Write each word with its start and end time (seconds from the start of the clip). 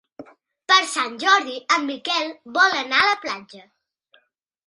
Per 0.71 0.77
Sant 0.93 1.17
Jordi 1.23 1.57
en 1.75 1.85
Miquel 1.91 2.33
vol 2.57 2.77
anar 2.79 3.03
a 3.05 3.09
la 3.11 3.21
platja. 3.27 3.61